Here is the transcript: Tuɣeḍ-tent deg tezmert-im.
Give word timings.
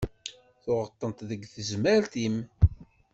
Tuɣeḍ-tent 0.63 1.25
deg 1.29 1.41
tezmert-im. 1.53 2.37